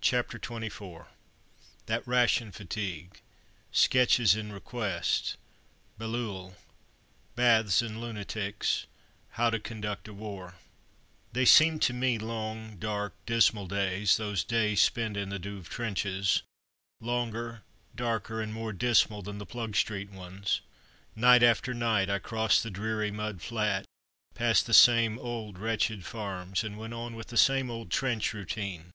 [0.00, 1.08] CHAPTER XXIV
[1.84, 3.20] THAT RATION FATIGUE
[3.70, 5.36] SKETCHES IN REQUEST
[5.98, 6.56] BAILLEUL
[7.36, 8.86] BATHS AND LUNATICS
[9.32, 14.16] HOW TO CONDUCT A WAR [Illustration: T] They seemed to me long, dark, dismal days,
[14.16, 16.40] those days spent in the Douve trenches;
[17.02, 17.60] longer,
[17.94, 20.62] darker and more dismal than the Plugstreet ones.
[21.14, 23.84] Night after night I crossed the dreary mud flat,
[24.34, 28.90] passed the same old wretched farms, and went on with the same old trench routine.